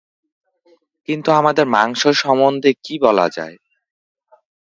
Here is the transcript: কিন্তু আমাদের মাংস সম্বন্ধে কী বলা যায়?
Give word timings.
কিন্তু 1.09 1.29
আমাদের 1.31 1.65
মাংস 1.67 2.01
সম্বন্ধে 2.21 2.71
কী 2.83 2.95
বলা 3.01 3.27
যায়? 3.29 3.55